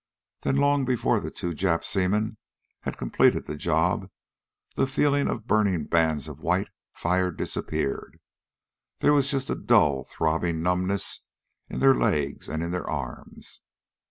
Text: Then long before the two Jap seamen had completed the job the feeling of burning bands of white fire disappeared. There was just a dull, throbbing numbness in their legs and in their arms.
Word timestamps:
Then 0.41 0.55
long 0.55 0.83
before 0.83 1.19
the 1.19 1.29
two 1.29 1.51
Jap 1.53 1.83
seamen 1.83 2.37
had 2.79 2.97
completed 2.97 3.45
the 3.45 3.55
job 3.55 4.09
the 4.75 4.87
feeling 4.87 5.27
of 5.27 5.45
burning 5.45 5.85
bands 5.85 6.27
of 6.27 6.39
white 6.39 6.69
fire 6.91 7.29
disappeared. 7.29 8.17
There 8.97 9.13
was 9.13 9.29
just 9.29 9.51
a 9.51 9.55
dull, 9.55 10.03
throbbing 10.05 10.63
numbness 10.63 11.21
in 11.69 11.81
their 11.81 11.93
legs 11.93 12.49
and 12.49 12.63
in 12.63 12.71
their 12.71 12.89
arms. 12.89 13.61